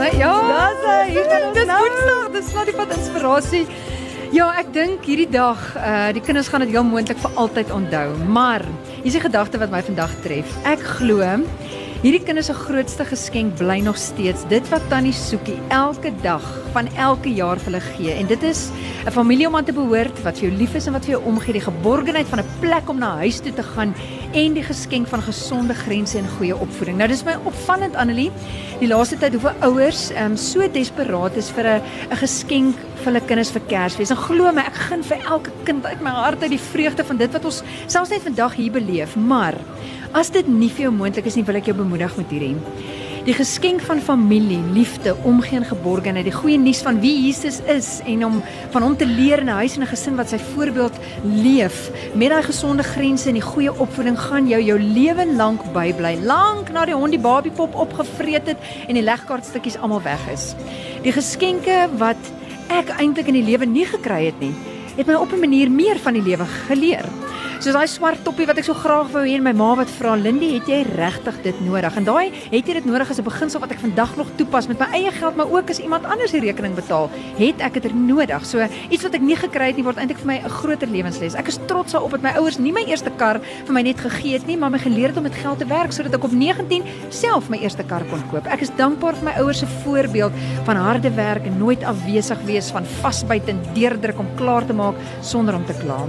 né? 0.00 0.10
Ja. 0.18 0.34
Dis 0.72 0.84
hy. 0.86 1.06
Hier 1.14 1.26
gaan 1.28 1.46
ons 1.48 1.56
Dis 1.58 1.68
nou. 1.68 1.78
Woensdag, 1.84 2.28
dis 2.36 2.52
laat 2.56 2.70
die 2.70 2.76
pad 2.78 2.94
inspirasie. 2.96 3.64
Ja, 4.30 4.46
ek 4.60 4.70
dink 4.72 5.06
hierdie 5.08 5.28
dag, 5.30 5.58
uh 5.74 6.10
die 6.14 6.22
kinders 6.22 6.48
gaan 6.48 6.62
dit 6.62 6.70
heel 6.70 6.86
moontlik 6.86 7.18
vir 7.18 7.32
altyd 7.42 7.72
onthou. 7.74 8.06
Maar 8.30 8.64
hier's 9.02 9.16
'n 9.18 9.26
gedagte 9.26 9.58
wat 9.58 9.70
my 9.70 9.82
vandag 9.82 10.12
tref. 10.22 10.46
Ek 10.64 10.80
glo 10.80 11.20
hierdie 12.00 12.22
kinders 12.24 12.48
se 12.48 12.54
grootste 12.56 13.04
geskenk 13.04 13.58
bly 13.58 13.74
nog 13.84 13.98
steeds 14.00 14.46
dit 14.48 14.68
wat 14.72 14.84
Tannie 14.88 15.12
Soekie 15.12 15.58
elke 15.68 16.08
dag 16.24 16.44
van 16.72 16.86
elke 16.96 17.28
jaar 17.36 17.60
vir 17.60 17.74
hulle 17.74 17.80
gee. 17.84 18.14
En 18.14 18.26
dit 18.30 18.42
is 18.42 18.70
'n 19.04 19.12
familie 19.12 19.46
om 19.46 19.56
aan 19.56 19.64
te 19.64 19.72
behoort 19.72 20.22
wat 20.22 20.38
vir 20.38 20.48
jou 20.48 20.58
lief 20.58 20.74
is 20.74 20.86
en 20.86 20.92
wat 20.92 21.04
vir 21.04 21.18
jou 21.18 21.22
omgee, 21.26 21.52
die 21.52 21.60
geborgenheid 21.60 22.26
van 22.26 22.40
'n 22.40 22.48
plek 22.60 22.88
om 22.88 22.98
na 22.98 23.16
huis 23.16 23.40
toe 23.40 23.52
te 23.52 23.62
gaan 23.62 23.94
en 24.32 24.52
die 24.54 24.62
geskenk 24.62 25.08
van 25.08 25.22
gesonde 25.22 25.74
grense 25.74 26.18
en 26.18 26.28
goeie 26.38 26.56
opvoeding. 26.56 26.96
Nou 26.96 27.08
dis 27.08 27.24
my 27.24 27.36
opvallend 27.44 27.94
Annelie, 27.96 28.30
die 28.78 28.88
laaste 28.88 29.18
tyd 29.18 29.32
hoeveel 29.32 29.60
ouers 29.60 30.10
ehm 30.10 30.30
um, 30.30 30.36
so 30.36 30.70
desperaat 30.72 31.36
is 31.36 31.50
vir 31.50 31.64
'n 31.64 31.82
'n 32.10 32.16
geskenk 32.16 32.76
vir 32.96 33.12
hulle 33.12 33.26
kinders 33.26 33.50
vir 33.50 33.62
Kersfees. 33.68 34.10
En 34.10 34.16
glo 34.16 34.52
my, 34.52 34.62
ek 34.62 34.74
gun 34.74 35.02
vir 35.02 35.18
elke 35.18 35.50
kind 35.64 35.86
uit 35.86 36.00
my 36.00 36.10
hart 36.10 36.42
uit 36.42 36.50
die 36.50 36.66
vreugde 36.72 37.04
van 37.04 37.16
dit 37.16 37.32
wat 37.32 37.44
ons 37.44 37.62
selfs 37.86 38.10
net 38.10 38.22
vandag 38.22 38.54
hier 38.54 38.72
beleef. 38.72 39.16
Maar 39.16 39.54
as 40.12 40.30
dit 40.34 40.46
nie 40.48 40.70
vir 40.70 40.88
jou 40.88 40.94
moontlik 40.94 41.26
is 41.26 41.36
nie, 41.38 41.44
wil 41.46 41.60
ek 41.60 41.70
jou 41.70 41.76
bemoedig 41.78 42.16
met 42.18 42.32
hierdie. 42.34 42.56
Die 43.26 43.34
geskenk 43.36 43.82
van 43.84 43.98
familie, 44.00 44.62
liefde, 44.72 45.12
omgee 45.28 45.58
en 45.58 45.66
geborgenheid, 45.68 46.24
die 46.24 46.32
goeie 46.32 46.56
nuus 46.58 46.80
van 46.82 47.02
wie 47.02 47.12
Jesus 47.26 47.58
is 47.68 47.98
en 48.08 48.24
om 48.24 48.38
van 48.72 48.86
hom 48.86 48.94
te 48.96 49.04
leer 49.04 49.42
in 49.44 49.50
'n 49.52 49.60
huis 49.60 49.76
en 49.76 49.82
'n 49.82 49.92
gesin 49.92 50.16
wat 50.16 50.30
sy 50.30 50.38
voorbeeld 50.54 50.96
leef 51.22 51.90
met 52.14 52.30
daai 52.30 52.42
gesonde 52.42 52.82
grense 52.82 53.28
en 53.28 53.34
die 53.34 53.50
goeie 53.52 53.72
opvoeding 53.78 54.18
gaan 54.18 54.48
jou 54.48 54.62
jou 54.62 54.78
lewe 54.78 55.26
lank 55.36 55.60
bybly. 55.72 56.16
Lank 56.24 56.72
na 56.72 56.84
die 56.84 56.94
hond 56.94 57.12
die 57.12 57.20
babiepop 57.20 57.74
opgevreet 57.74 58.46
het 58.46 58.58
en 58.88 58.94
die 58.94 59.04
legkaartstukkies 59.04 59.76
almal 59.76 60.02
weg 60.02 60.28
is. 60.32 60.54
Die 61.02 61.12
geskenke 61.12 61.88
wat 61.98 62.16
ek 62.68 62.88
eintlik 62.98 63.26
in 63.28 63.34
die 63.34 63.50
lewe 63.50 63.66
nie 63.66 63.86
gekry 63.86 64.24
het 64.24 64.40
nie, 64.40 64.54
het 64.96 65.06
my 65.06 65.14
op 65.14 65.32
'n 65.32 65.40
manier 65.40 65.70
meer 65.70 65.98
van 65.98 66.14
die 66.14 66.22
lewe 66.22 66.46
geleer. 66.68 67.04
Soos 67.60 67.74
daai 67.76 67.90
swart 67.92 68.22
toppie 68.24 68.46
wat 68.48 68.56
ek 68.56 68.64
so 68.64 68.72
graag 68.72 69.10
wou 69.12 69.20
hê 69.20 69.34
en 69.36 69.42
my 69.44 69.50
ma 69.52 69.74
wat 69.76 69.90
vra, 69.92 70.14
"Lindy, 70.16 70.54
het 70.54 70.66
jy 70.66 70.80
regtig 70.96 71.42
dit 71.42 71.60
nodig?" 71.60 71.94
En 71.94 72.04
daai 72.04 72.32
het 72.32 72.64
jy 72.66 72.72
dit 72.72 72.86
nodig 72.86 73.10
as 73.10 73.18
'n 73.18 73.22
beginsel 73.22 73.60
wat 73.60 73.70
ek 73.70 73.80
vandag 73.80 74.16
nog 74.16 74.28
toepas 74.38 74.66
met 74.66 74.78
my 74.78 74.86
eie 74.94 75.12
geld, 75.12 75.36
maar 75.36 75.52
ook 75.52 75.68
as 75.68 75.78
iemand 75.78 76.06
anders 76.06 76.30
die 76.30 76.40
rekening 76.40 76.74
betaal, 76.74 77.10
het 77.36 77.60
ek 77.60 77.74
dit 77.74 77.84
er 77.84 77.94
nodig. 77.94 78.46
So 78.46 78.66
iets 78.88 79.02
wat 79.02 79.14
ek 79.14 79.20
nie 79.20 79.36
gekry 79.36 79.66
het 79.66 79.76
nie 79.76 79.84
word 79.84 79.98
eintlik 79.98 80.16
vir 80.16 80.26
my 80.26 80.40
'n 80.42 80.48
groter 80.48 80.88
lewensles. 80.88 81.34
Ek 81.34 81.48
is 81.48 81.58
trots 81.66 81.92
daarop 81.92 82.12
dat 82.12 82.22
my 82.22 82.30
ouers 82.30 82.58
nie 82.58 82.72
my 82.72 82.84
eerste 82.84 83.10
kar 83.18 83.40
vir 83.66 83.74
my 83.74 83.82
net 83.82 84.00
gegee 84.00 84.32
het 84.32 84.46
nie, 84.46 84.56
maar 84.56 84.70
my 84.70 84.78
geleer 84.78 85.08
het 85.08 85.16
om 85.18 85.24
met 85.24 85.34
geld 85.34 85.58
te 85.58 85.66
werk 85.66 85.92
sodat 85.92 86.14
ek 86.14 86.24
op 86.24 86.32
19 86.32 86.82
self 87.10 87.50
my 87.50 87.58
eerste 87.58 87.84
kar 87.84 88.04
kon 88.08 88.22
koop. 88.30 88.46
Ek 88.46 88.62
is 88.62 88.70
dankbaar 88.70 89.14
vir 89.16 89.24
my 89.24 89.32
ouers 89.36 89.58
se 89.58 89.66
voorbeeld 89.66 90.32
van 90.64 90.76
harde 90.76 91.10
werk 91.14 91.44
en 91.44 91.58
nooit 91.58 91.84
afwesig 91.84 92.38
wees 92.46 92.70
van 92.70 92.86
vasbyt 93.02 93.48
en 93.48 93.60
deurdruk 93.74 94.18
om 94.18 94.34
klaar 94.36 94.66
te 94.66 94.72
maak 94.72 94.94
sonder 95.20 95.54
om 95.54 95.66
te 95.66 95.74
kla. 95.74 96.06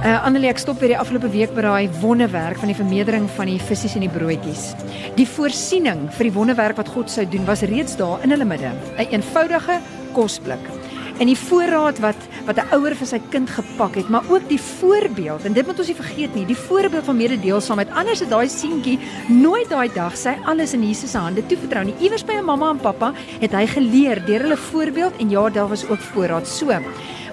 Uh 0.00 0.14
Annelie, 0.24 0.48
ek 0.48 0.56
stop 0.62 0.78
weer 0.80 0.94
die 0.94 0.96
afgelope 0.96 1.28
week 1.28 1.50
by 1.52 1.60
daai 1.60 1.96
wonderwerk 2.00 2.56
van 2.62 2.70
die 2.70 2.76
vermeerdering 2.78 3.26
van 3.36 3.50
die 3.50 3.58
visse 3.60 3.90
en 3.98 4.06
die 4.06 4.08
broodjies. 4.08 4.70
Die 5.18 5.26
voorsiening 5.28 6.06
vir 6.16 6.24
die 6.24 6.32
wonderwerk 6.32 6.78
wat 6.80 6.88
God 6.94 7.12
sou 7.12 7.26
doen 7.28 7.44
was 7.44 7.60
reeds 7.68 7.98
daar 8.00 8.24
in 8.24 8.32
hulle 8.32 8.46
midde. 8.48 8.70
'n 8.72 8.96
een 8.96 9.20
eenvoudige 9.20 9.76
kosblik. 10.16 10.64
En 11.20 11.28
die 11.28 11.36
voorraad 11.36 12.00
wat 12.00 12.16
wat 12.46 12.56
'n 12.56 12.72
ouer 12.72 12.96
vir 12.96 13.06
sy 13.06 13.20
kind 13.28 13.50
gepak 13.50 13.94
het, 13.94 14.08
maar 14.08 14.24
ook 14.30 14.48
die 14.48 14.60
voorbeeld 14.60 15.44
en 15.44 15.52
dit 15.52 15.66
moet 15.66 15.78
ons 15.78 15.88
nie 15.88 16.00
vergeet 16.02 16.34
nie, 16.34 16.46
die 16.46 16.56
voorbeeld 16.56 17.04
van 17.04 17.16
mededeelsaamheid. 17.16 17.92
Anders 17.92 18.20
het 18.20 18.30
daai 18.30 18.48
seentjie 18.48 18.98
nooit 19.28 19.68
daai 19.68 19.90
dag 19.94 20.16
sy 20.16 20.32
alles 20.46 20.72
in 20.72 20.82
Jesus 20.82 21.10
se 21.10 21.18
hande 21.18 21.46
toevertrou 21.46 21.84
nie. 21.84 21.94
Iewers 22.00 22.24
by 22.24 22.40
'n 22.40 22.44
mamma 22.44 22.70
en 22.70 22.80
pappa 22.80 23.12
het 23.40 23.52
hy 23.52 23.66
geleer 23.66 24.24
deur 24.24 24.40
hulle 24.40 24.56
voorbeeld 24.56 25.12
en 25.18 25.30
ja, 25.30 25.50
daar 25.50 25.68
was 25.68 25.84
ook 25.88 26.00
voorraad. 26.00 26.48
So, 26.48 26.72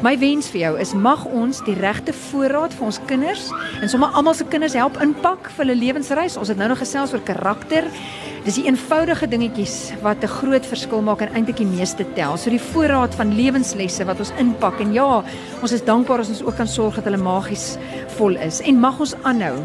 My 0.05 0.13
wens 0.21 0.45
vir 0.53 0.59
jou 0.61 0.75
is 0.77 0.91
mag 0.93 1.23
ons 1.25 1.63
die 1.65 1.73
regte 1.73 2.13
voorraad 2.13 2.75
vir 2.77 2.85
ons 2.85 2.99
kinders 3.09 3.47
en 3.81 3.89
sommer 3.89 4.13
almal 4.13 4.35
se 4.37 4.45
kinders 4.45 4.75
help 4.77 4.99
inpak 5.01 5.49
vir 5.55 5.63
hulle 5.63 5.77
lewensreis. 5.79 6.35
Ons 6.37 6.51
het 6.53 6.59
nou 6.61 6.67
nog 6.69 6.83
gesels 6.83 7.15
oor 7.15 7.23
karakter. 7.25 7.87
Dis 8.45 8.59
die 8.59 8.67
eenvoudige 8.69 9.25
dingetjies 9.27 9.97
wat 10.05 10.21
'n 10.21 10.29
groot 10.29 10.65
verskil 10.65 11.01
maak 11.01 11.21
en 11.21 11.33
eintlik 11.33 11.57
die 11.57 11.65
meeste 11.65 12.05
tel. 12.13 12.37
So 12.37 12.49
die 12.49 12.61
voorraad 12.61 13.15
van 13.15 13.33
lewenslesse 13.33 14.05
wat 14.05 14.19
ons 14.19 14.33
inpak 14.37 14.79
en 14.79 14.93
ja, 14.93 15.23
ons 15.61 15.71
is 15.71 15.81
dankbaar 15.81 16.19
as 16.19 16.29
ons 16.29 16.43
ook 16.43 16.55
kan 16.55 16.67
sorg 16.67 16.95
dat 16.95 17.03
hulle 17.05 17.17
magies 17.17 17.77
vol 18.17 18.37
is 18.37 18.61
en 18.61 18.79
mag 18.79 18.99
ons 18.99 19.15
aanhou 19.23 19.57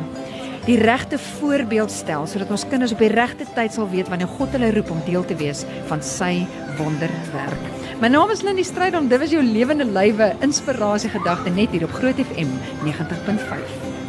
die 0.67 0.79
regte 0.79 1.19
voorbeeld 1.19 1.91
stel 1.91 2.27
sodat 2.31 2.51
ons 2.55 2.67
kinders 2.71 2.95
op 2.95 3.01
die 3.03 3.11
regte 3.11 3.47
tyd 3.57 3.75
sal 3.75 3.89
weet 3.91 4.11
wanneer 4.13 4.31
God 4.39 4.55
hulle 4.55 4.71
roep 4.77 4.93
om 4.95 5.01
deel 5.09 5.25
te 5.27 5.37
wees 5.41 5.65
van 5.91 6.03
sy 6.07 6.47
wonderwerk. 6.79 7.71
My 8.03 8.11
naam 8.11 8.31
is 8.35 8.43
Lindie 8.43 8.67
Strydom. 8.67 9.09
Dit 9.11 9.23
was 9.23 9.35
jou 9.35 9.43
lewende 9.43 9.87
lywe 9.87 10.33
inspirasie 10.43 11.11
gedagte 11.11 11.55
net 11.55 11.75
hier 11.75 11.87
op 11.87 11.99
Groot 11.99 12.19
FM 12.19 12.51
90.5. 12.87 14.02